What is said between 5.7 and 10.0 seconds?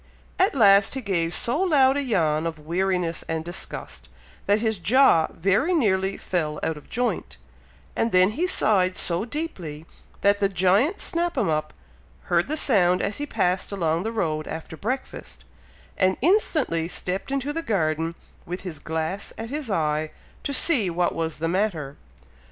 nearly fell out of joint, and then he sighed so deeply,